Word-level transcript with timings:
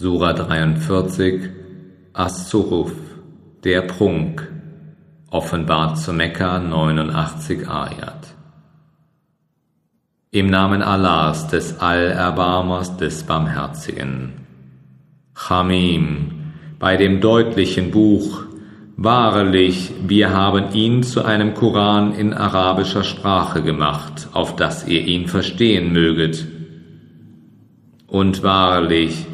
Sura 0.00 0.32
43 0.32 1.50
As-Suhuf, 2.12 2.92
der 3.64 3.82
Prunk, 3.82 4.46
offenbart 5.28 5.98
zu 5.98 6.12
Mekka 6.12 6.60
89 6.60 7.68
Ayat. 7.68 8.28
Im 10.30 10.50
Namen 10.50 10.82
Allahs, 10.82 11.48
des 11.48 11.80
Allerbarmers, 11.80 12.96
des 12.96 13.24
Barmherzigen. 13.24 14.34
Chamim, 15.34 16.52
bei 16.78 16.96
dem 16.96 17.20
deutlichen 17.20 17.90
Buch, 17.90 18.44
Wahrlich, 18.96 19.92
wir 20.06 20.32
haben 20.32 20.74
ihn 20.74 21.02
zu 21.02 21.24
einem 21.24 21.54
Koran 21.54 22.12
in 22.14 22.34
arabischer 22.34 23.02
Sprache 23.02 23.62
gemacht, 23.62 24.28
auf 24.32 24.54
dass 24.54 24.86
ihr 24.86 25.00
ihn 25.04 25.26
verstehen 25.26 25.92
möget. 25.92 26.46
Und 28.06 28.44
wahrlich, 28.44 29.26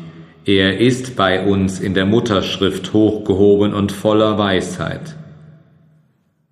er 0.44 0.78
ist 0.78 1.16
bei 1.16 1.44
uns 1.44 1.80
in 1.80 1.94
der 1.94 2.06
Mutterschrift 2.06 2.92
hochgehoben 2.92 3.72
und 3.72 3.92
voller 3.92 4.38
Weisheit. 4.38 5.16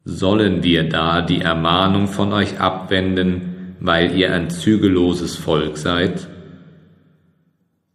Sollen 0.05 0.62
wir 0.62 0.88
da 0.88 1.23
die 1.23 1.41
Ermahnung 1.41 2.09
von 2.09 2.33
euch 2.33 2.59
abwenden, 2.59 3.77
weil 3.80 4.16
ihr 4.16 4.33
ein 4.33 4.50
zügelloses 4.50 5.36
Volk 5.36 5.77
seid? 5.77 6.28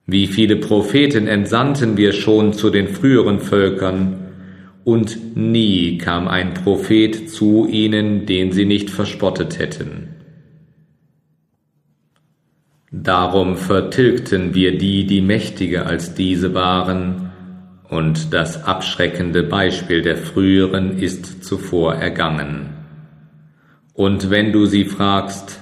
Wie 0.06 0.28
viele 0.28 0.56
Propheten 0.56 1.28
entsandten 1.28 1.98
wir 1.98 2.14
schon 2.14 2.54
zu 2.54 2.70
den 2.70 2.88
früheren 2.88 3.40
Völkern, 3.40 4.24
und 4.88 5.36
nie 5.36 5.98
kam 5.98 6.30
ein 6.30 6.54
Prophet 6.54 7.30
zu 7.30 7.68
ihnen, 7.68 8.26
den 8.26 8.54
sie 8.54 8.64
nicht 8.64 8.90
verspottet 8.90 9.60
hätten. 9.60 10.07
Darum 12.92 13.58
vertilgten 13.58 14.54
wir 14.54 14.78
die, 14.78 15.06
die 15.06 15.22
mächtiger 15.22 15.88
als 15.88 16.14
diese 16.14 16.54
waren, 16.54 17.32
und 17.90 18.34
das 18.34 18.66
abschreckende 18.66 19.44
Beispiel 19.44 20.02
der 20.02 20.18
früheren 20.18 20.98
ist 20.98 21.44
zuvor 21.44 21.96
ergangen. 21.96 22.70
Und 23.94 24.30
wenn 24.30 24.52
du 24.52 24.66
sie 24.66 24.86
fragst, 24.86 25.62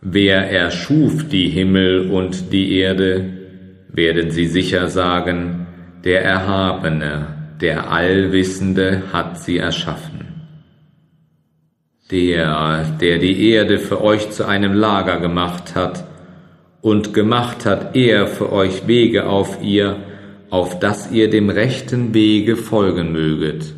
wer 0.00 0.50
erschuf 0.50 1.28
die 1.28 1.48
Himmel 1.48 2.10
und 2.10 2.52
die 2.52 2.78
Erde, 2.78 3.34
werden 3.90 4.30
sie 4.30 4.46
sicher 4.46 4.88
sagen, 4.88 5.66
der 6.04 6.24
Erhabene, 6.24 7.26
der 7.60 7.90
Allwissende 7.90 9.02
hat 9.12 9.38
sie 9.38 9.58
erschaffen. 9.58 10.46
Der, 12.10 12.84
der 13.00 13.18
die 13.18 13.50
Erde 13.50 13.78
für 13.78 14.02
euch 14.02 14.30
zu 14.30 14.46
einem 14.46 14.72
Lager 14.72 15.20
gemacht 15.20 15.74
hat, 15.74 16.04
und 16.80 17.12
gemacht 17.14 17.66
hat 17.66 17.96
er 17.96 18.26
für 18.26 18.52
euch 18.52 18.86
Wege 18.86 19.26
auf 19.26 19.58
ihr, 19.62 19.96
auf 20.50 20.78
dass 20.78 21.10
ihr 21.10 21.28
dem 21.30 21.50
rechten 21.50 22.14
Wege 22.14 22.56
folgen 22.56 23.12
möget. 23.12 23.74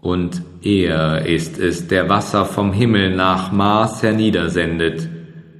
Und 0.00 0.42
er 0.62 1.26
ist 1.26 1.58
es, 1.58 1.88
der 1.88 2.08
Wasser 2.08 2.44
vom 2.44 2.72
Himmel 2.72 3.16
nach 3.16 3.50
Maß 3.50 4.02
herniedersendet, 4.02 5.08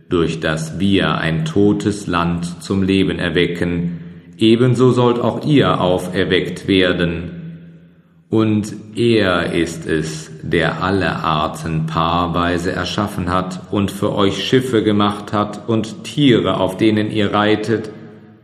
durch 0.09 0.39
das 0.39 0.79
wir 0.79 1.19
ein 1.19 1.45
totes 1.45 2.07
Land 2.07 2.63
zum 2.63 2.83
Leben 2.83 3.19
erwecken, 3.19 4.01
ebenso 4.39 4.93
sollt 4.93 5.19
auch 5.19 5.45
ihr 5.45 5.81
auferweckt 5.81 6.69
werden, 6.69 7.36
und 8.29 8.75
er 8.97 9.53
ist 9.53 9.87
es, 9.87 10.31
der 10.43 10.83
alle 10.83 11.17
Arten 11.17 11.87
paarweise 11.87 12.73
erschaffen 12.73 13.33
hat 13.33 13.61
und 13.71 13.91
für 13.91 14.15
euch 14.15 14.43
Schiffe 14.45 14.83
gemacht 14.83 15.33
hat 15.33 15.69
und 15.69 16.03
Tiere, 16.05 16.59
auf 16.59 16.77
denen 16.77 17.11
ihr 17.11 17.33
reitet, 17.33 17.91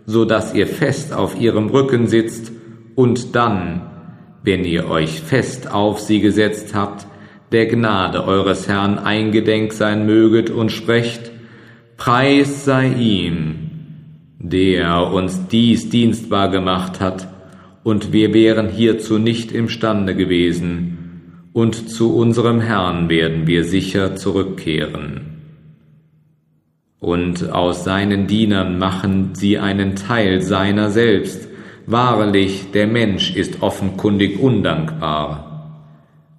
so 0.07 0.25
dass 0.25 0.55
ihr 0.55 0.69
fest 0.69 1.13
auf 1.13 1.41
ihrem 1.41 1.69
Rücken 1.69 2.07
sitzt. 2.07 2.53
Und 2.95 3.35
dann, 3.35 3.83
wenn 4.45 4.65
ihr 4.65 4.89
euch 4.89 5.21
fest 5.21 5.73
auf 5.73 5.99
sie 5.99 6.21
gesetzt 6.21 6.75
habt, 6.75 7.07
der 7.51 7.67
Gnade 7.67 8.25
eures 8.25 8.69
Herrn 8.69 8.99
eingedenk 8.99 9.73
sein 9.73 10.07
möget 10.07 10.49
und 10.51 10.71
sprecht, 10.71 11.33
Preis 11.97 12.65
sei 12.65 12.89
ihm, 12.89 13.71
der 14.39 15.13
uns 15.13 15.49
dies 15.49 15.89
dienstbar 15.91 16.51
gemacht 16.51 17.01
hat, 17.01 17.29
und 17.85 18.13
wir 18.13 18.33
wären 18.33 18.69
hierzu 18.69 19.19
nicht 19.19 19.53
imstande 19.53 20.15
gewesen, 20.15 20.99
und 21.53 21.91
zu 21.91 22.17
unserem 22.17 22.61
Herrn 22.61 23.09
werden 23.09 23.47
wir 23.47 23.65
sicher 23.65 24.17
zurückkehren. 24.17 25.33
Und 26.99 27.51
aus 27.51 27.85
seinen 27.85 28.27
Dienern 28.27 28.79
machen 28.79 29.35
sie 29.35 29.59
einen 29.59 29.97
Teil 29.97 30.41
seiner 30.41 30.89
selbst. 30.89 31.49
Wahrlich, 31.85 32.71
der 32.71 32.87
Mensch 32.87 33.35
ist 33.35 33.61
offenkundig 33.61 34.41
undankbar. 34.41 35.53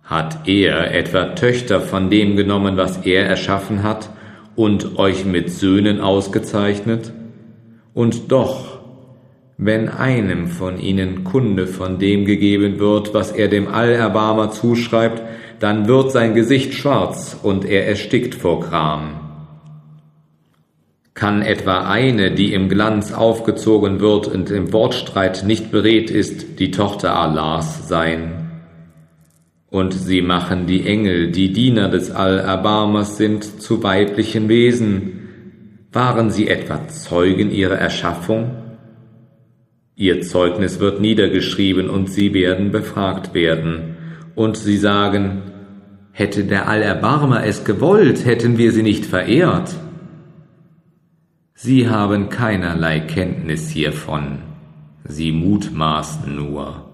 Hat 0.03 0.47
er 0.47 0.95
etwa 0.95 1.35
Töchter 1.35 1.81
von 1.81 2.09
dem 2.09 2.35
genommen, 2.37 2.77
was 2.77 3.05
er 3.05 3.25
erschaffen 3.25 3.83
hat, 3.83 4.09
und 4.55 4.97
euch 4.97 5.25
mit 5.25 5.51
Söhnen 5.51 5.99
ausgezeichnet? 5.99 7.11
Und 7.93 8.31
doch 8.31 8.72
wenn 9.57 9.89
einem 9.89 10.47
von 10.47 10.79
ihnen 10.79 11.23
Kunde 11.23 11.67
von 11.67 11.99
dem 11.99 12.25
gegeben 12.25 12.79
wird, 12.79 13.13
was 13.13 13.31
er 13.31 13.47
dem 13.47 13.67
Allerbarmer 13.67 14.51
zuschreibt, 14.51 15.21
dann 15.59 15.87
wird 15.87 16.11
sein 16.11 16.33
Gesicht 16.33 16.73
schwarz 16.73 17.37
und 17.41 17.63
er 17.63 17.87
erstickt 17.87 18.35
vor 18.35 18.61
Gram. 18.61 19.19
Kann 21.13 21.43
etwa 21.43 21.87
eine, 21.87 22.31
die 22.31 22.53
im 22.53 22.69
Glanz 22.69 23.13
aufgezogen 23.13 23.99
wird 23.99 24.27
und 24.27 24.49
im 24.49 24.73
Wortstreit 24.73 25.43
nicht 25.45 25.71
beredt 25.71 26.09
ist, 26.09 26.59
die 26.59 26.71
Tochter 26.71 27.15
Allahs 27.15 27.87
sein? 27.87 28.51
Und 29.69 29.93
sie 29.93 30.21
machen 30.21 30.65
die 30.65 30.85
Engel, 30.85 31.31
die 31.31 31.53
Diener 31.53 31.89
des 31.89 32.11
Allerbarmers 32.11 33.17
sind, 33.17 33.61
zu 33.61 33.83
weiblichen 33.83 34.49
Wesen. 34.49 35.19
Waren 35.91 36.31
sie 36.31 36.47
etwa 36.47 36.87
Zeugen 36.87 37.51
ihrer 37.51 37.77
Erschaffung? 37.77 38.62
Ihr 39.95 40.21
Zeugnis 40.21 40.79
wird 40.79 41.01
niedergeschrieben 41.01 41.89
und 41.89 42.09
sie 42.09 42.33
werden 42.33 42.71
befragt 42.71 43.33
werden. 43.33 43.97
Und 44.35 44.57
sie 44.57 44.77
sagen, 44.77 45.43
hätte 46.11 46.45
der 46.45 46.67
Allerbarmer 46.67 47.43
es 47.45 47.63
gewollt, 47.63 48.25
hätten 48.25 48.57
wir 48.57 48.71
sie 48.71 48.83
nicht 48.83 49.05
verehrt. 49.05 49.75
Sie 51.53 51.87
haben 51.89 52.29
keinerlei 52.29 52.99
Kenntnis 52.99 53.69
hiervon, 53.69 54.39
sie 55.03 55.31
mutmaßen 55.31 56.35
nur. 56.35 56.89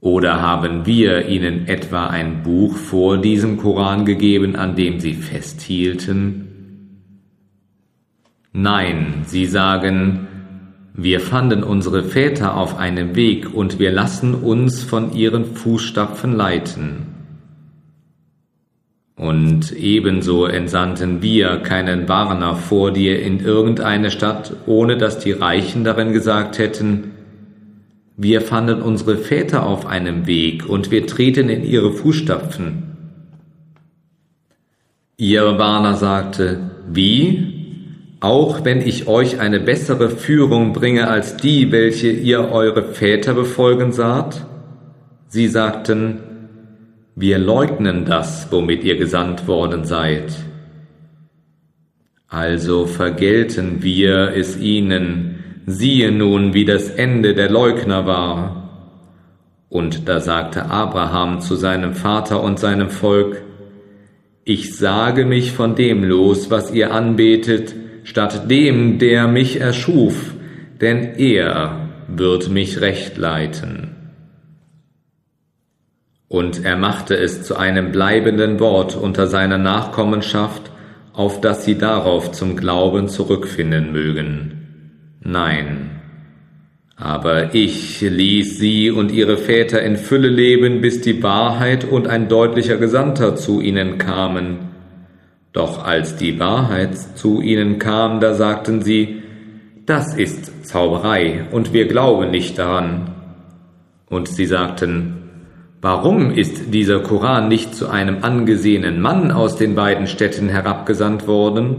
Oder 0.00 0.40
haben 0.40 0.86
wir 0.86 1.28
ihnen 1.28 1.68
etwa 1.68 2.06
ein 2.08 2.42
Buch 2.42 2.76
vor 2.76 3.18
diesem 3.18 3.58
Koran 3.58 4.04
gegeben, 4.04 4.56
an 4.56 4.74
dem 4.74 4.98
sie 4.98 5.14
festhielten? 5.14 6.46
Nein, 8.52 9.22
sie 9.26 9.46
sagen, 9.46 10.26
wir 11.02 11.20
fanden 11.20 11.62
unsere 11.62 12.04
Väter 12.04 12.56
auf 12.56 12.76
einem 12.76 13.16
Weg 13.16 13.54
und 13.54 13.78
wir 13.78 13.90
lassen 13.90 14.34
uns 14.34 14.82
von 14.82 15.14
ihren 15.14 15.44
Fußstapfen 15.46 16.36
leiten. 16.36 17.06
Und 19.16 19.72
ebenso 19.72 20.46
entsandten 20.46 21.22
wir 21.22 21.58
keinen 21.58 22.08
Warner 22.08 22.54
vor 22.54 22.90
dir 22.90 23.22
in 23.22 23.40
irgendeine 23.40 24.10
Stadt, 24.10 24.56
ohne 24.66 24.96
dass 24.96 25.18
die 25.18 25.32
Reichen 25.32 25.84
darin 25.84 26.12
gesagt 26.12 26.58
hätten, 26.58 27.12
wir 28.16 28.42
fanden 28.42 28.82
unsere 28.82 29.16
Väter 29.16 29.66
auf 29.66 29.86
einem 29.86 30.26
Weg 30.26 30.68
und 30.68 30.90
wir 30.90 31.06
treten 31.06 31.48
in 31.48 31.64
ihre 31.64 31.92
Fußstapfen. 31.92 32.82
Ihr 35.16 35.58
Warner 35.58 35.94
sagte, 35.94 36.70
wie? 36.90 37.49
Auch 38.20 38.64
wenn 38.64 38.82
ich 38.82 39.08
euch 39.08 39.40
eine 39.40 39.60
bessere 39.60 40.10
Führung 40.10 40.74
bringe 40.74 41.08
als 41.08 41.38
die, 41.38 41.72
welche 41.72 42.10
ihr 42.10 42.52
eure 42.52 42.82
Väter 42.82 43.32
befolgen 43.32 43.92
saht? 43.92 44.46
Sie 45.28 45.48
sagten, 45.48 46.20
wir 47.16 47.38
leugnen 47.38 48.04
das, 48.04 48.48
womit 48.50 48.84
ihr 48.84 48.96
gesandt 48.96 49.48
worden 49.48 49.84
seid. 49.84 50.34
Also 52.28 52.86
vergelten 52.86 53.82
wir 53.82 54.34
es 54.36 54.58
ihnen, 54.58 55.62
siehe 55.66 56.12
nun, 56.12 56.52
wie 56.52 56.64
das 56.64 56.90
Ende 56.90 57.34
der 57.34 57.50
Leugner 57.50 58.06
war. 58.06 58.60
Und 59.70 60.08
da 60.08 60.20
sagte 60.20 60.66
Abraham 60.66 61.40
zu 61.40 61.56
seinem 61.56 61.94
Vater 61.94 62.42
und 62.42 62.58
seinem 62.58 62.90
Volk, 62.90 63.42
ich 64.44 64.76
sage 64.76 65.24
mich 65.24 65.52
von 65.52 65.74
dem 65.74 66.04
los, 66.04 66.50
was 66.50 66.72
ihr 66.72 66.92
anbetet, 66.92 67.74
statt 68.04 68.50
dem, 68.50 68.98
der 68.98 69.28
mich 69.28 69.60
erschuf, 69.60 70.34
denn 70.80 71.14
er 71.16 71.88
wird 72.08 72.48
mich 72.48 72.80
recht 72.80 73.16
leiten. 73.18 73.96
Und 76.28 76.64
er 76.64 76.76
machte 76.76 77.16
es 77.16 77.42
zu 77.42 77.56
einem 77.56 77.90
bleibenden 77.90 78.60
Wort 78.60 78.96
unter 78.96 79.26
seiner 79.26 79.58
Nachkommenschaft, 79.58 80.70
auf 81.12 81.40
dass 81.40 81.64
sie 81.64 81.76
darauf 81.76 82.30
zum 82.30 82.56
Glauben 82.56 83.08
zurückfinden 83.08 83.92
mögen. 83.92 85.18
Nein, 85.22 86.00
Aber 86.96 87.54
ich 87.54 88.02
ließ 88.02 88.58
sie 88.58 88.90
und 88.90 89.10
ihre 89.10 89.38
Väter 89.38 89.82
in 89.82 89.96
Fülle 89.96 90.28
leben, 90.28 90.82
bis 90.82 91.00
die 91.00 91.22
Wahrheit 91.22 91.84
und 91.84 92.06
ein 92.06 92.28
deutlicher 92.28 92.76
Gesandter 92.76 93.36
zu 93.36 93.62
ihnen 93.62 93.96
kamen. 93.96 94.69
Doch 95.52 95.84
als 95.84 96.16
die 96.16 96.38
Wahrheit 96.38 96.96
zu 96.96 97.40
ihnen 97.40 97.78
kam, 97.78 98.20
da 98.20 98.34
sagten 98.34 98.82
sie, 98.82 99.22
das 99.86 100.14
ist 100.14 100.66
Zauberei, 100.66 101.46
und 101.50 101.72
wir 101.72 101.88
glauben 101.88 102.30
nicht 102.30 102.58
daran. 102.58 103.10
Und 104.08 104.28
sie 104.28 104.46
sagten, 104.46 105.20
Warum 105.82 106.30
ist 106.30 106.74
dieser 106.74 107.00
Koran 107.00 107.48
nicht 107.48 107.74
zu 107.74 107.88
einem 107.88 108.22
angesehenen 108.22 109.00
Mann 109.00 109.30
aus 109.30 109.56
den 109.56 109.74
beiden 109.74 110.06
Städten 110.06 110.50
herabgesandt 110.50 111.26
worden? 111.26 111.76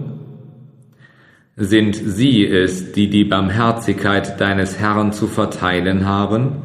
Sind 1.56 1.96
sie 1.96 2.48
es, 2.48 2.94
die 2.94 3.12
die 3.12 3.26
Barmherzigkeit 3.26 4.42
deines 4.42 4.80
Herrn 4.80 5.14
zu 5.14 5.28
verteilen 5.28 6.08
haben? 6.08 6.64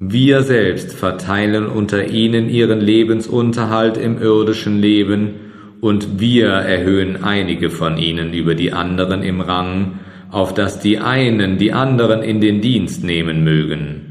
Wir 0.00 0.40
selbst 0.40 0.94
verteilen 0.94 1.66
unter 1.66 2.06
ihnen 2.06 2.48
ihren 2.48 2.80
Lebensunterhalt 2.80 3.98
im 3.98 4.18
irdischen 4.18 4.78
Leben, 4.78 5.34
und 5.80 6.20
wir 6.20 6.48
erhöhen 6.48 7.22
einige 7.22 7.70
von 7.70 7.98
ihnen 7.98 8.32
über 8.32 8.54
die 8.54 8.72
anderen 8.72 9.22
im 9.22 9.40
Rang, 9.40 10.00
auf 10.30 10.52
dass 10.54 10.80
die 10.80 10.98
einen 10.98 11.58
die 11.58 11.72
anderen 11.72 12.22
in 12.22 12.40
den 12.40 12.60
Dienst 12.60 13.04
nehmen 13.04 13.44
mögen. 13.44 14.08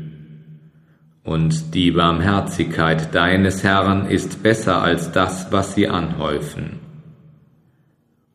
Und 1.23 1.75
die 1.75 1.91
Barmherzigkeit 1.91 3.13
deines 3.13 3.63
Herrn 3.63 4.09
ist 4.09 4.43
besser 4.43 4.81
als 4.81 5.11
das, 5.11 5.51
was 5.51 5.75
sie 5.75 5.89
anhäufen. 5.89 6.79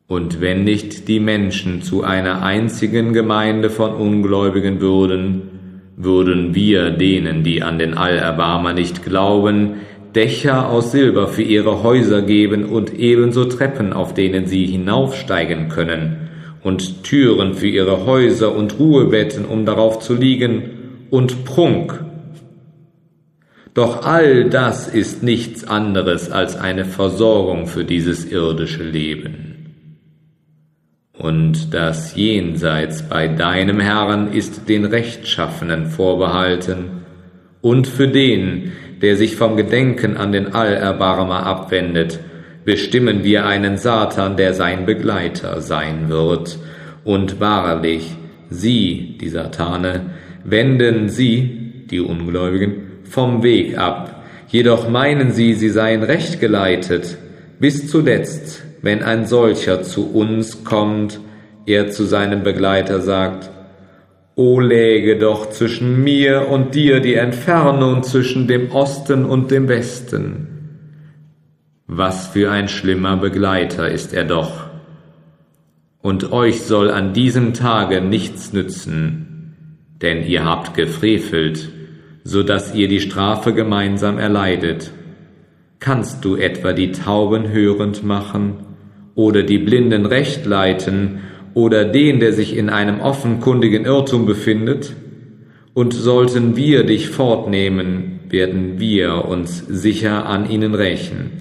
Und 0.05 0.41
wenn 0.41 0.63
nicht 0.63 1.07
die 1.07 1.19
Menschen 1.19 1.81
zu 1.81 2.03
einer 2.03 2.43
einzigen 2.43 3.13
Gemeinde 3.13 3.71
von 3.71 3.93
Ungläubigen 3.95 4.79
würden, 4.79 5.53
würden 5.95 6.53
wir 6.53 6.91
denen, 6.91 7.43
die 7.43 7.63
an 7.63 7.79
den 7.79 7.95
Allerbarmer 7.95 8.73
nicht 8.73 9.03
glauben, 9.03 9.77
Dächer 10.15 10.69
aus 10.69 10.91
Silber 10.91 11.27
für 11.27 11.41
ihre 11.41 11.83
Häuser 11.83 12.21
geben 12.21 12.65
und 12.65 12.93
ebenso 12.93 13.45
Treppen, 13.45 13.93
auf 13.93 14.13
denen 14.13 14.47
sie 14.47 14.65
hinaufsteigen 14.65 15.69
können, 15.69 16.29
und 16.63 17.03
Türen 17.03 17.55
für 17.55 17.67
ihre 17.67 18.05
Häuser 18.05 18.55
und 18.55 18.79
Ruhebetten, 18.79 19.45
um 19.45 19.65
darauf 19.65 19.99
zu 19.99 20.13
liegen, 20.13 21.07
und 21.09 21.45
Prunk. 21.45 22.03
Doch 23.73 24.05
all 24.05 24.49
das 24.49 24.87
ist 24.87 25.23
nichts 25.23 25.63
anderes 25.63 26.31
als 26.31 26.55
eine 26.55 26.85
Versorgung 26.85 27.67
für 27.67 27.83
dieses 27.83 28.31
irdische 28.31 28.83
Leben 28.83 29.53
und 31.23 31.73
das 31.73 32.15
Jenseits 32.15 33.03
bei 33.03 33.27
deinem 33.29 33.79
Herrn 33.79 34.33
ist 34.33 34.67
den 34.67 34.83
Rechtschaffenen 34.83 35.87
vorbehalten, 35.87 37.03
und 37.61 37.87
für 37.87 38.09
den, 38.09 38.73
der 39.03 39.15
sich 39.17 39.35
vom 39.35 39.55
Gedenken 39.55 40.17
an 40.17 40.31
den 40.31 40.55
Allerbarmer 40.55 41.45
abwendet, 41.45 42.19
bestimmen 42.65 43.23
wir 43.23 43.45
einen 43.45 43.77
Satan, 43.77 44.37
der 44.37 44.55
sein 44.55 44.87
Begleiter 44.87 45.61
sein 45.61 46.09
wird, 46.09 46.57
und 47.03 47.39
wahrlich, 47.39 48.15
sie, 48.49 49.17
die 49.19 49.29
Satane, 49.29 50.01
wenden 50.43 51.09
sie, 51.09 51.85
die 51.91 51.99
Ungläubigen, 51.99 53.01
vom 53.03 53.43
Weg 53.43 53.77
ab, 53.77 54.23
jedoch 54.47 54.89
meinen 54.89 55.31
sie, 55.31 55.53
sie 55.53 55.69
seien 55.69 56.01
recht 56.01 56.39
geleitet, 56.39 57.17
bis 57.59 57.87
zuletzt 57.91 58.63
wenn 58.83 59.01
ein 59.01 59.25
solcher 59.25 59.81
zu 59.81 60.11
uns 60.11 60.65
kommt, 60.65 61.19
er 61.65 61.89
zu 61.89 62.03
seinem 62.03 62.43
Begleiter 62.43 62.99
sagt, 62.99 63.49
O 64.35 64.59
läge 64.59 65.17
doch 65.17 65.49
zwischen 65.49 66.03
mir 66.03 66.47
und 66.49 66.73
dir 66.75 66.99
die 66.99 67.13
Entfernung 67.15 68.03
zwischen 68.03 68.47
dem 68.47 68.71
Osten 68.71 69.25
und 69.25 69.51
dem 69.51 69.67
Westen. 69.67 70.47
Was 71.87 72.27
für 72.27 72.49
ein 72.49 72.67
schlimmer 72.67 73.17
Begleiter 73.17 73.89
ist 73.89 74.13
er 74.13 74.23
doch. 74.23 74.67
Und 76.01 76.31
euch 76.31 76.61
soll 76.61 76.89
an 76.89 77.13
diesem 77.13 77.53
Tage 77.53 78.01
nichts 78.01 78.53
nützen, 78.53 79.55
denn 80.01 80.25
ihr 80.25 80.43
habt 80.43 80.75
gefrevelt, 80.75 81.69
so 82.23 82.43
dass 82.43 82.73
ihr 82.73 82.87
die 82.87 82.99
Strafe 82.99 83.53
gemeinsam 83.53 84.17
erleidet. 84.17 84.91
Kannst 85.79 86.25
du 86.25 86.35
etwa 86.35 86.73
die 86.73 86.91
Tauben 86.91 87.49
hörend 87.49 88.03
machen? 88.03 88.63
oder 89.15 89.43
die 89.43 89.59
Blinden 89.59 90.05
recht 90.05 90.45
leiten 90.45 91.19
oder 91.53 91.85
den, 91.85 92.19
der 92.19 92.33
sich 92.33 92.55
in 92.57 92.69
einem 92.69 92.99
offenkundigen 92.99 93.85
Irrtum 93.85 94.25
befindet? 94.25 94.95
Und 95.73 95.93
sollten 95.93 96.55
wir 96.55 96.83
dich 96.83 97.09
fortnehmen, 97.09 98.19
werden 98.29 98.79
wir 98.79 99.25
uns 99.25 99.59
sicher 99.67 100.25
an 100.27 100.49
ihnen 100.49 100.75
rächen. 100.75 101.31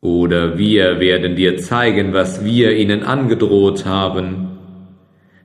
Oder 0.00 0.58
wir 0.58 0.98
werden 0.98 1.36
dir 1.36 1.58
zeigen, 1.58 2.12
was 2.12 2.44
wir 2.44 2.76
ihnen 2.76 3.04
angedroht 3.04 3.86
haben, 3.86 4.58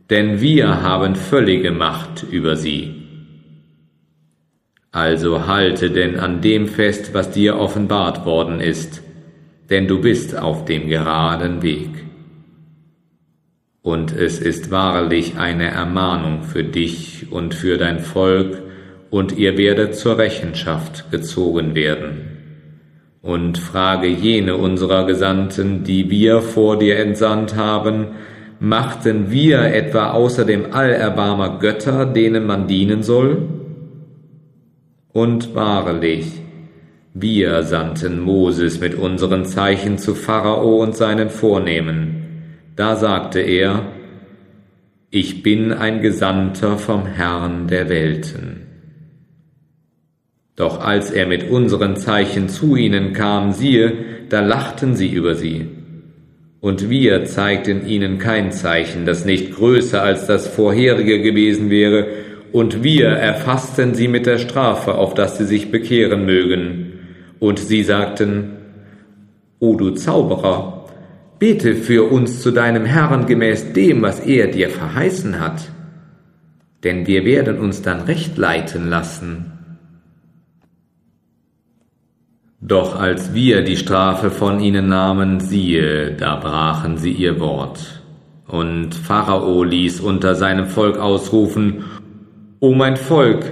denn 0.09 0.41
wir 0.41 0.81
haben 0.81 1.15
völlige 1.15 1.71
Macht 1.71 2.25
über 2.31 2.55
sie. 2.55 2.95
Also 4.91 5.45
halte 5.45 5.91
denn 5.91 6.19
an 6.19 6.41
dem 6.41 6.67
fest, 6.67 7.13
was 7.13 7.29
dir 7.29 7.59
offenbart 7.59 8.25
worden 8.25 8.59
ist, 8.59 9.03
denn 9.69 9.87
du 9.87 10.01
bist 10.01 10.35
auf 10.35 10.65
dem 10.65 10.87
geraden 10.87 11.61
Weg. 11.61 12.06
Und 13.87 14.13
es 14.13 14.39
ist 14.39 14.69
wahrlich 14.69 15.37
eine 15.37 15.71
Ermahnung 15.71 16.43
für 16.43 16.65
dich 16.65 17.27
und 17.31 17.53
für 17.53 17.77
dein 17.77 17.99
Volk, 17.99 18.61
und 19.11 19.37
ihr 19.37 19.57
werdet 19.57 19.95
zur 19.95 20.17
Rechenschaft 20.17 21.09
gezogen 21.09 21.73
werden. 21.73 23.17
Und 23.21 23.57
frage 23.57 24.07
jene 24.07 24.57
unserer 24.57 25.05
Gesandten, 25.05 25.85
die 25.85 26.09
wir 26.09 26.41
vor 26.41 26.77
dir 26.77 26.99
entsandt 26.99 27.55
haben, 27.55 28.07
machten 28.59 29.31
wir 29.31 29.61
etwa 29.61 30.11
außer 30.11 30.43
dem 30.43 30.73
Allerbarmer 30.73 31.57
Götter, 31.59 32.05
denen 32.05 32.45
man 32.45 32.67
dienen 32.67 33.03
soll? 33.03 33.47
Und 35.13 35.55
wahrlich, 35.55 36.25
wir 37.13 37.63
sandten 37.63 38.19
Moses 38.19 38.81
mit 38.81 38.95
unseren 38.95 39.45
Zeichen 39.45 39.97
zu 39.97 40.13
Pharao 40.13 40.81
und 40.83 40.93
seinen 40.93 41.29
Vornehmen. 41.29 42.26
Da 42.77 42.95
sagte 42.95 43.39
er, 43.39 43.88
ich 45.09 45.41
bin 45.41 45.74
ein 45.74 46.03
Gesandter 46.03 46.77
vom 46.77 47.07
Herrn 47.07 47.68
der 47.68 47.90
Welten. 47.90 48.68
Doch 50.56 50.80
als 50.80 51.09
er 51.09 51.25
mit 51.25 51.49
unseren 51.49 51.95
Zeichen 51.95 52.49
zu 52.49 52.75
ihnen 52.75 53.13
kam, 53.13 53.51
siehe, 53.51 53.94
da 54.30 54.42
lachten 54.42 54.95
sie 54.95 55.09
über 55.09 55.33
sie. 55.33 55.66
Und 56.59 56.87
wir 56.87 57.25
zeigten 57.25 57.83
ihnen 57.87 58.19
kein 58.19 58.51
Zeichen, 58.51 59.07
das 59.07 59.25
nicht 59.25 59.56
größer 59.56 60.04
als 60.04 60.28
das 60.28 60.47
vorherige 60.47 61.19
gewesen 61.19 61.71
wäre, 61.71 62.06
und 62.51 62.83
wir 62.83 63.07
erfassten 63.07 63.95
sie 63.95 64.07
mit 64.07 64.28
der 64.28 64.37
Strafe, 64.37 64.94
auf 64.95 65.16
dass 65.16 65.40
sie 65.40 65.45
sich 65.45 65.71
bekehren 65.71 66.28
mögen. 66.28 66.94
Und 67.40 67.57
sie 67.57 67.81
sagten, 67.83 68.51
O 69.59 69.75
du 69.75 69.92
Zauberer, 69.92 70.76
bete 71.39 71.75
für 71.75 72.11
uns 72.11 72.41
zu 72.41 72.51
deinem 72.51 72.85
Herrn 72.85 73.25
gemäß 73.25 73.73
dem, 73.73 74.01
was 74.01 74.19
er 74.19 74.47
dir 74.47 74.69
verheißen 74.69 75.39
hat, 75.39 75.69
denn 76.83 77.07
wir 77.07 77.25
werden 77.25 77.59
uns 77.59 77.81
dann 77.81 78.01
recht 78.01 78.37
leiten 78.37 78.89
lassen. 78.89 79.51
Doch 82.59 82.99
als 82.99 83.33
wir 83.33 83.61
die 83.61 83.77
Strafe 83.77 84.31
von 84.31 84.59
ihnen 84.59 84.87
nahmen, 84.87 85.39
siehe, 85.39 86.13
da 86.13 86.37
brachen 86.37 86.97
sie 86.97 87.11
ihr 87.11 87.39
Wort. 87.39 88.01
Und 88.47 88.95
Pharao 88.95 89.63
ließ 89.63 89.99
unter 89.99 90.35
seinem 90.35 90.65
Volk 90.65 90.97
ausrufen, 90.97 91.83
O 92.59 92.73
mein 92.73 92.97
Volk, 92.97 93.45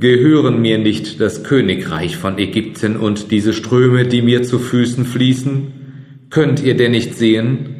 Gehören 0.00 0.62
mir 0.62 0.78
nicht 0.78 1.20
das 1.20 1.42
Königreich 1.42 2.16
von 2.16 2.38
Ägypten 2.38 2.96
und 2.96 3.32
diese 3.32 3.52
Ströme, 3.52 4.06
die 4.06 4.22
mir 4.22 4.44
zu 4.44 4.60
Füßen 4.60 5.04
fließen? 5.04 5.72
Könnt 6.30 6.62
ihr 6.62 6.76
denn 6.76 6.92
nicht 6.92 7.14
sehen? 7.14 7.74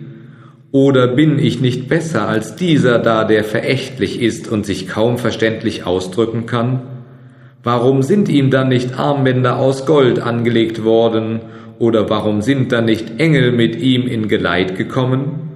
Oder 0.71 1.09
bin 1.09 1.39
ich 1.39 1.61
nicht 1.61 1.89
besser 1.89 2.29
als 2.29 2.57
dieser 2.57 2.99
da, 2.99 3.25
der 3.25 3.45
verächtlich 3.45 4.21
ist 4.21 4.49
und 4.49 4.67
sich 4.67 4.87
kaum 4.87 5.19
verständlich 5.19 5.85
ausdrücken 5.85 6.47
kann? 6.47 6.83
Warum 7.63 8.03
sind 8.03 8.29
ihm 8.29 8.51
dann 8.51 8.69
nicht 8.69 8.99
Armbänder 8.99 9.59
aus 9.59 9.87
Gold 9.87 10.21
angelegt 10.21 10.85
worden, 10.85 11.41
oder 11.79 12.11
warum 12.11 12.43
sind 12.43 12.73
dann 12.73 12.87
nicht 12.87 13.21
Engel 13.21 13.53
mit 13.53 13.77
ihm 13.77 14.07
in 14.07 14.29
Geleit 14.29 14.77
gekommen? 14.77 15.49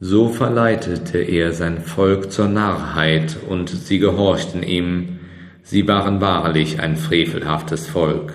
So 0.00 0.28
verleitete 0.28 1.18
er 1.18 1.52
sein 1.52 1.78
Volk 1.78 2.32
zur 2.32 2.48
Narrheit, 2.48 3.36
und 3.48 3.68
sie 3.68 3.98
gehorchten 3.98 4.62
ihm, 4.62 5.18
sie 5.62 5.86
waren 5.86 6.20
wahrlich 6.20 6.80
ein 6.80 6.96
frevelhaftes 6.96 7.86
Volk. 7.86 8.32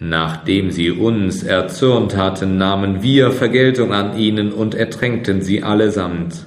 Nachdem 0.00 0.70
sie 0.70 0.92
uns 0.92 1.42
erzürnt 1.42 2.16
hatten, 2.16 2.56
nahmen 2.56 3.02
wir 3.02 3.32
Vergeltung 3.32 3.92
an 3.92 4.16
ihnen 4.16 4.52
und 4.52 4.74
ertränkten 4.74 5.42
sie 5.42 5.62
allesamt. 5.62 6.46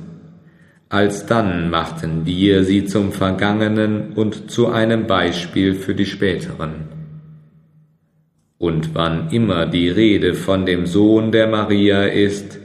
Alsdann 0.88 1.70
machten 1.70 2.26
wir 2.26 2.64
sie 2.64 2.86
zum 2.86 3.12
Vergangenen 3.12 4.14
und 4.14 4.52
zu 4.52 4.70
einem 4.70 5.06
Beispiel 5.06 5.74
für 5.74 5.96
die 5.96 6.06
späteren. 6.06 6.90
Und 8.58 8.94
wann 8.94 9.30
immer 9.32 9.66
die 9.66 9.90
Rede 9.90 10.34
von 10.34 10.66
dem 10.66 10.86
Sohn 10.86 11.32
der 11.32 11.48
Maria 11.48 12.06
ist, 12.06 12.60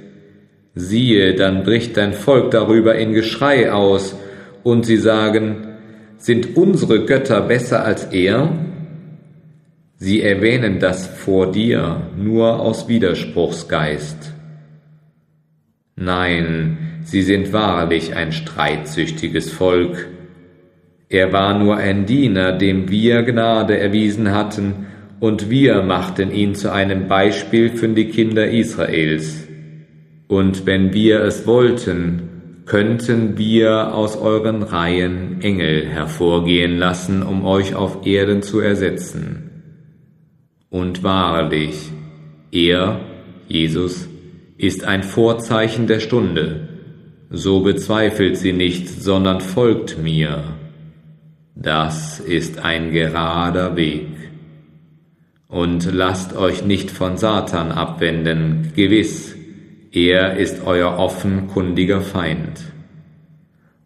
siehe, 0.74 1.34
dann 1.34 1.64
bricht 1.64 1.96
dein 1.96 2.12
Volk 2.12 2.50
darüber 2.50 2.94
in 2.96 3.12
Geschrei 3.12 3.72
aus, 3.72 4.16
und 4.62 4.84
sie 4.84 4.96
sagen, 4.96 5.68
sind 6.18 6.56
unsere 6.56 7.06
Götter 7.06 7.40
besser 7.40 7.84
als 7.84 8.06
er? 8.06 8.65
Sie 9.98 10.20
erwähnen 10.20 10.78
das 10.78 11.06
vor 11.06 11.50
dir 11.50 12.10
nur 12.18 12.60
aus 12.60 12.86
Widerspruchsgeist. 12.86 14.34
Nein, 15.96 17.00
sie 17.04 17.22
sind 17.22 17.54
wahrlich 17.54 18.14
ein 18.14 18.32
streitsüchtiges 18.32 19.50
Volk. 19.50 20.08
Er 21.08 21.32
war 21.32 21.58
nur 21.58 21.78
ein 21.78 22.04
Diener, 22.04 22.52
dem 22.52 22.90
wir 22.90 23.22
Gnade 23.22 23.78
erwiesen 23.78 24.32
hatten, 24.32 24.86
und 25.18 25.48
wir 25.48 25.80
machten 25.82 26.30
ihn 26.30 26.54
zu 26.54 26.70
einem 26.70 27.08
Beispiel 27.08 27.70
für 27.70 27.88
die 27.88 28.10
Kinder 28.10 28.50
Israels. 28.50 29.48
Und 30.28 30.66
wenn 30.66 30.92
wir 30.92 31.22
es 31.22 31.46
wollten, 31.46 32.62
könnten 32.66 33.38
wir 33.38 33.94
aus 33.94 34.18
euren 34.18 34.62
Reihen 34.62 35.40
Engel 35.40 35.86
hervorgehen 35.86 36.76
lassen, 36.76 37.22
um 37.22 37.46
euch 37.46 37.74
auf 37.74 38.04
Erden 38.04 38.42
zu 38.42 38.60
ersetzen. 38.60 39.45
Und 40.76 41.02
wahrlich, 41.02 41.90
er, 42.52 43.00
Jesus, 43.48 44.10
ist 44.58 44.84
ein 44.84 45.04
Vorzeichen 45.04 45.86
der 45.86 46.00
Stunde, 46.00 46.68
so 47.30 47.60
bezweifelt 47.60 48.36
sie 48.36 48.52
nicht, 48.52 48.86
sondern 48.86 49.40
folgt 49.40 49.96
mir. 49.96 50.44
Das 51.54 52.20
ist 52.20 52.62
ein 52.62 52.90
gerader 52.90 53.74
Weg. 53.76 54.08
Und 55.48 55.90
lasst 55.90 56.36
euch 56.36 56.62
nicht 56.62 56.90
von 56.90 57.16
Satan 57.16 57.72
abwenden, 57.72 58.72
gewiss, 58.76 59.34
er 59.92 60.36
ist 60.36 60.66
euer 60.66 60.98
offenkundiger 60.98 62.02
Feind. 62.02 62.60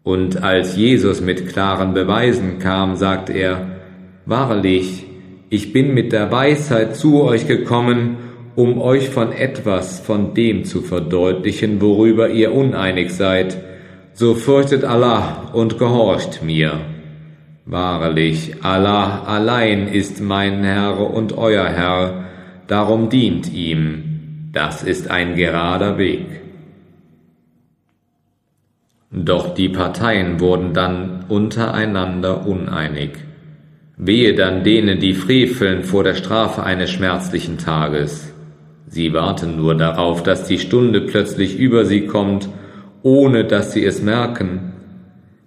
Und 0.03 0.43
als 0.43 0.75
Jesus 0.75 1.21
mit 1.21 1.47
klaren 1.47 1.93
Beweisen 1.93 2.59
kam, 2.59 2.97
sagt 2.97 3.29
er, 3.29 3.79
Wahrlich, 4.25 5.05
ich 5.51 5.73
bin 5.73 5.93
mit 5.93 6.13
der 6.13 6.31
Weisheit 6.31 6.95
zu 6.95 7.21
euch 7.21 7.45
gekommen, 7.45 8.15
um 8.55 8.81
euch 8.81 9.09
von 9.09 9.33
etwas 9.33 9.99
von 9.99 10.33
dem 10.33 10.63
zu 10.63 10.81
verdeutlichen, 10.81 11.81
worüber 11.81 12.29
ihr 12.29 12.55
uneinig 12.55 13.11
seid. 13.11 13.57
So 14.13 14.33
fürchtet 14.33 14.85
Allah 14.85 15.49
und 15.51 15.77
gehorcht 15.77 16.41
mir. 16.41 16.79
Wahrlich, 17.65 18.63
Allah 18.63 19.23
allein 19.23 19.89
ist 19.89 20.21
mein 20.21 20.63
Herr 20.63 21.13
und 21.13 21.37
euer 21.37 21.65
Herr, 21.65 22.23
darum 22.67 23.09
dient 23.09 23.51
ihm. 23.51 24.49
Das 24.53 24.83
ist 24.83 25.11
ein 25.11 25.35
gerader 25.35 25.97
Weg. 25.97 26.27
Doch 29.11 29.53
die 29.53 29.67
Parteien 29.67 30.39
wurden 30.39 30.73
dann 30.73 31.25
untereinander 31.27 32.47
uneinig. 32.47 33.11
Wehe 33.97 34.33
dann 34.33 34.63
denen, 34.63 34.99
die 34.99 35.13
freveln 35.13 35.83
vor 35.83 36.03
der 36.03 36.15
Strafe 36.15 36.63
eines 36.63 36.89
schmerzlichen 36.89 37.57
Tages. 37.57 38.33
Sie 38.87 39.13
warten 39.13 39.55
nur 39.55 39.75
darauf, 39.75 40.23
dass 40.23 40.47
die 40.47 40.59
Stunde 40.59 41.01
plötzlich 41.01 41.57
über 41.57 41.85
sie 41.85 42.07
kommt, 42.07 42.49
ohne 43.03 43.45
dass 43.45 43.73
sie 43.73 43.85
es 43.85 44.01
merken. 44.01 44.73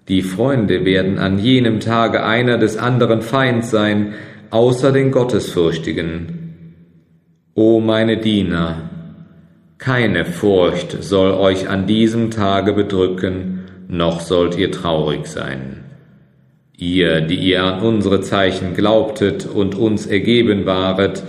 Die 0.09 0.23
Freunde 0.23 0.85
werden 0.85 1.19
an 1.19 1.39
jenem 1.39 1.81
Tage 1.81 2.25
einer 2.25 2.59
des 2.59 2.77
anderen 2.77 3.23
Feind 3.23 3.65
sein, 3.65 4.15
außer 4.51 4.93
den 4.93 5.11
Gottesfürchtigen. 5.11 6.45
O 7.55 7.81
meine 7.81 8.19
Diener, 8.19 8.91
keine 9.79 10.25
Furcht 10.25 11.03
soll 11.03 11.33
euch 11.33 11.69
an 11.69 11.87
diesem 11.87 12.31
Tage 12.31 12.73
bedrücken, 12.73 13.61
noch 13.89 14.21
sollt 14.21 14.57
ihr 14.57 14.73
traurig 14.73 15.27
sein. 15.27 15.84
Ihr, 16.76 17.21
die 17.21 17.37
ihr 17.37 17.62
an 17.62 17.83
unsere 17.83 18.21
Zeichen 18.21 18.75
glaubtet 18.75 19.47
und 19.47 19.76
uns 19.76 20.07
ergeben 20.07 20.66
waret, 20.66 21.23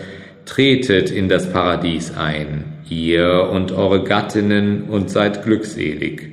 tretet 0.45 1.11
in 1.11 1.29
das 1.29 1.51
Paradies 1.51 2.15
ein, 2.17 2.63
ihr 2.89 3.49
und 3.51 3.71
eure 3.71 4.03
Gattinnen, 4.03 4.83
und 4.89 5.09
seid 5.09 5.43
glückselig. 5.43 6.31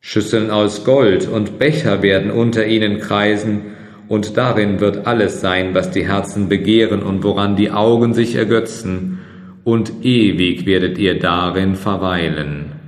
Schüsseln 0.00 0.50
aus 0.50 0.84
Gold 0.84 1.28
und 1.28 1.58
Becher 1.58 2.02
werden 2.02 2.30
unter 2.30 2.66
ihnen 2.66 3.00
kreisen, 3.00 3.76
und 4.08 4.36
darin 4.36 4.80
wird 4.80 5.06
alles 5.06 5.40
sein, 5.40 5.72
was 5.72 5.90
die 5.90 6.06
Herzen 6.06 6.48
begehren 6.48 7.02
und 7.02 7.22
woran 7.22 7.54
die 7.56 7.70
Augen 7.70 8.12
sich 8.12 8.34
ergötzen, 8.34 9.20
und 9.64 10.04
ewig 10.04 10.66
werdet 10.66 10.98
ihr 10.98 11.18
darin 11.18 11.76
verweilen. 11.76 12.79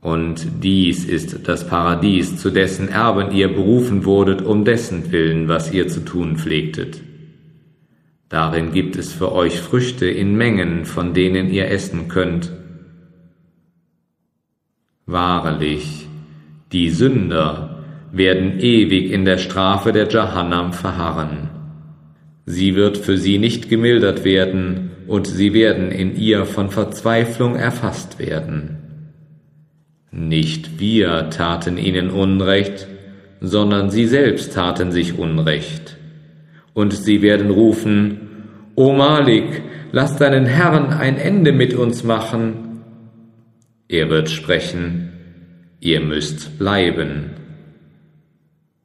Und 0.00 0.46
dies 0.62 1.04
ist 1.04 1.48
das 1.48 1.66
Paradies, 1.66 2.36
zu 2.36 2.50
dessen 2.50 2.88
Erben 2.88 3.32
ihr 3.32 3.48
berufen 3.48 4.04
wurdet, 4.04 4.42
um 4.42 4.64
dessen 4.64 5.10
Willen, 5.10 5.48
was 5.48 5.72
ihr 5.72 5.88
zu 5.88 6.04
tun 6.04 6.36
pflegtet. 6.36 7.00
Darin 8.28 8.72
gibt 8.72 8.96
es 8.96 9.12
für 9.12 9.32
euch 9.32 9.58
Früchte 9.58 10.06
in 10.06 10.36
Mengen, 10.36 10.84
von 10.84 11.14
denen 11.14 11.50
ihr 11.50 11.70
essen 11.70 12.08
könnt. 12.08 12.52
Wahrlich, 15.06 16.06
die 16.70 16.90
Sünder 16.90 17.84
werden 18.12 18.60
ewig 18.60 19.10
in 19.10 19.24
der 19.24 19.38
Strafe 19.38 19.92
der 19.92 20.08
Jahannam 20.08 20.72
verharren. 20.72 21.48
Sie 22.44 22.74
wird 22.74 22.98
für 22.98 23.16
sie 23.16 23.38
nicht 23.38 23.68
gemildert 23.68 24.24
werden, 24.24 24.90
und 25.06 25.26
sie 25.26 25.54
werden 25.54 25.90
in 25.90 26.16
ihr 26.16 26.44
von 26.44 26.70
Verzweiflung 26.70 27.56
erfasst 27.56 28.18
werden. 28.18 28.87
Nicht 30.10 30.80
wir 30.80 31.30
taten 31.30 31.76
ihnen 31.76 32.10
Unrecht, 32.10 32.86
sondern 33.40 33.90
sie 33.90 34.06
selbst 34.06 34.54
taten 34.54 34.90
sich 34.90 35.18
Unrecht. 35.18 35.96
Und 36.74 36.92
sie 36.92 37.22
werden 37.22 37.50
rufen, 37.50 38.20
O 38.74 38.92
Malik, 38.92 39.62
lass 39.92 40.16
deinen 40.16 40.46
Herrn 40.46 40.92
ein 40.92 41.16
Ende 41.16 41.52
mit 41.52 41.74
uns 41.74 42.04
machen. 42.04 42.82
Er 43.88 44.08
wird 44.08 44.30
sprechen, 44.30 45.12
ihr 45.80 46.00
müsst 46.00 46.58
bleiben. 46.58 47.30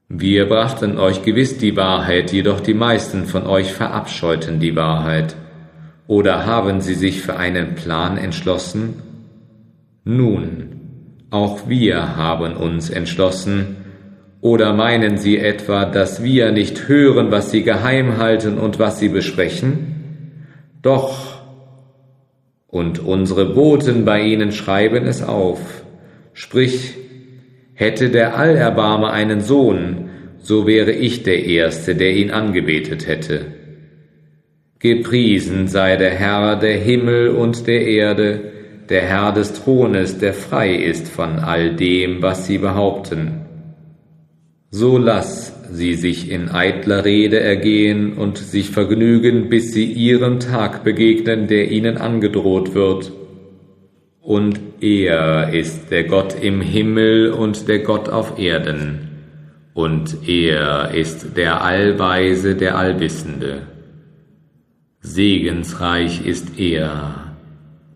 Wir 0.10 0.48
brachten 0.48 0.98
euch 0.98 1.24
gewiss 1.24 1.58
die 1.58 1.75
Wahrheit, 1.75 2.32
jedoch 2.34 2.60
die 2.60 2.74
meisten 2.74 3.25
von 3.25 3.48
euch 3.48 3.74
verabscheuten 3.74 4.60
die 4.60 4.75
Wahrheit. 4.75 5.36
Oder 6.08 6.46
haben 6.46 6.82
sie 6.82 6.94
sich 6.94 7.22
für 7.22 7.38
einen 7.38 7.75
Plan 7.75 8.18
entschlossen? 8.18 9.01
Nun, 10.03 10.83
auch 11.34 11.68
wir 11.68 12.16
haben 12.16 12.56
uns 12.56 12.90
entschlossen. 12.90 13.78
Oder 14.40 14.74
meinen 14.74 15.18
Sie 15.18 15.40
etwa, 15.40 15.86
dass 15.86 16.22
wir 16.22 16.52
nicht 16.52 16.88
hören, 16.88 17.32
was 17.32 17.50
Sie 17.50 17.63
geheim 17.63 18.18
halten 18.18 18.58
und 18.60 18.78
was 18.78 19.00
Sie 19.00 19.10
besprechen? 19.10 19.96
Doch, 20.82 21.42
und 22.68 23.00
unsere 23.00 23.46
Boten 23.46 24.06
bei 24.06 24.22
Ihnen 24.22 24.52
schreiben 24.52 25.06
es 25.06 25.24
auf. 25.24 25.84
Sprich, 26.34 26.96
hätte 27.74 28.10
der 28.10 28.38
Allerbarmer 28.38 29.12
einen 29.12 29.42
Sohn, 29.42 30.10
so 30.40 30.68
wäre 30.68 30.92
ich 30.92 31.24
der 31.24 31.46
Erste, 31.46 31.96
der 31.96 32.16
ihn 32.16 32.32
angebetet 32.32 33.08
hätte. 33.08 33.46
Gepriesen 34.80 35.68
sei 35.68 35.96
der 35.96 36.12
Herr 36.12 36.58
der 36.58 36.78
Himmel 36.78 37.30
und 37.30 37.66
der 37.66 37.88
Erde, 37.88 38.42
der 38.90 39.02
Herr 39.02 39.32
des 39.32 39.54
Thrones, 39.54 40.18
der 40.18 40.34
frei 40.34 40.75
ist 40.75 41.08
von 41.08 41.40
all 41.40 41.75
dem, 41.75 42.22
was 42.22 42.48
sie 42.48 42.58
behaupten. 42.58 43.42
So 44.70 44.98
lass 44.98 45.54
sie 45.72 45.94
sich 45.94 46.30
in 46.30 46.50
eitler 46.50 47.06
Rede 47.06 47.40
ergehen 47.40 48.13
und 48.13 48.38
sich 48.38 48.70
vergnügen, 48.70 49.50
bis 49.50 49.74
sie 49.74 49.86
ihrem 49.86 50.40
Tag 50.40 50.84
begegnen, 50.84 51.48
der 51.48 51.72
ihnen 51.72 51.98
angedroht 51.98 52.74
wird. 52.74 53.12
Und 54.20 54.60
er 54.82 55.54
ist 55.54 55.92
der 55.92 56.06
Gott 56.06 56.36
im 56.42 56.62
Himmel 56.62 57.32
und 57.32 57.68
der 57.68 57.80
Gott 57.80 58.10
auf 58.10 58.40
Erden, 58.40 59.10
und 59.74 60.28
er 60.28 60.94
ist 60.94 61.36
der 61.36 61.63
Allweise, 61.63 62.56
der 62.56 62.78
Allwissende. 62.78 63.63
Segensreich 65.02 66.25
ist 66.25 66.60
er 66.60 67.33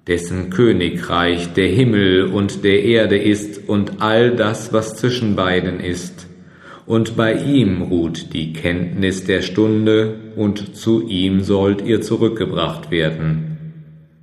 dessen 0.08 0.50
Königreich 0.50 1.54
der 1.54 1.68
Himmel 1.68 2.26
und 2.26 2.64
der 2.64 2.84
Erde 2.84 3.18
ist 3.18 3.68
und 3.68 4.02
all 4.02 4.36
das, 4.36 4.72
was 4.74 4.96
zwischen 4.96 5.36
beiden 5.36 5.80
ist, 5.80 6.28
und 6.88 7.18
bei 7.18 7.34
ihm 7.34 7.82
ruht 7.82 8.34
die 8.34 8.54
Kenntnis 8.54 9.26
der 9.26 9.42
Stunde, 9.42 10.16
und 10.38 10.78
zu 10.78 11.06
ihm 11.06 11.42
sollt 11.42 11.82
ihr 11.82 12.00
zurückgebracht 12.02 12.92
werden. 12.92 13.58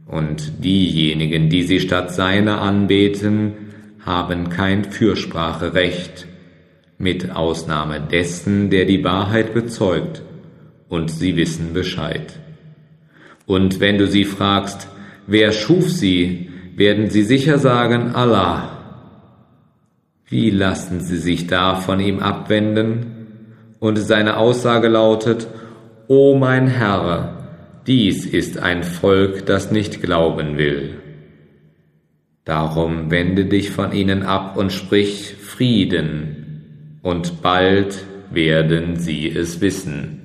Und 0.06 0.64
diejenigen, 0.64 1.50
die 1.50 1.62
sie 1.62 1.78
statt 1.78 2.14
seiner 2.14 2.62
anbeten, 2.62 3.52
haben 4.00 4.48
kein 4.48 4.84
Fürspracherecht, 4.84 6.26
mit 6.96 7.32
Ausnahme 7.32 8.00
dessen, 8.00 8.70
der 8.70 8.86
die 8.86 9.04
Wahrheit 9.04 9.52
bezeugt, 9.52 10.22
und 10.88 11.10
sie 11.10 11.36
wissen 11.36 11.74
Bescheid. 11.74 12.38
Und 13.44 13.78
wenn 13.80 13.98
du 13.98 14.06
sie 14.06 14.24
fragst, 14.24 14.88
wer 15.26 15.52
schuf 15.52 15.90
sie, 15.90 16.50
werden 16.76 17.10
sie 17.10 17.22
sicher 17.22 17.58
sagen, 17.58 18.14
Allah. 18.14 18.70
Wie 20.26 20.50
lassen 20.50 21.00
sie 21.00 21.18
sich 21.18 21.46
da 21.46 21.76
von 21.76 22.00
ihm 22.00 22.18
abwenden? 22.18 23.76
Und 23.78 23.96
seine 23.96 24.36
Aussage 24.36 24.88
lautet, 24.88 25.46
O 26.08 26.36
mein 26.36 26.66
Herr, 26.66 27.82
dies 27.86 28.26
ist 28.26 28.58
ein 28.58 28.82
Volk, 28.82 29.46
das 29.46 29.70
nicht 29.70 30.02
glauben 30.02 30.58
will. 30.58 31.00
Darum 32.44 33.10
wende 33.10 33.46
dich 33.46 33.70
von 33.70 33.92
ihnen 33.92 34.22
ab 34.22 34.56
und 34.56 34.72
sprich 34.72 35.34
Frieden, 35.40 36.98
und 37.02 37.42
bald 37.42 38.04
werden 38.30 38.96
sie 38.96 39.28
es 39.30 39.60
wissen. 39.60 40.23